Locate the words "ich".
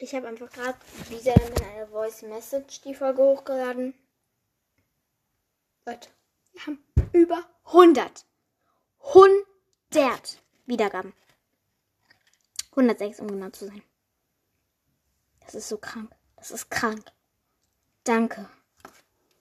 0.00-0.14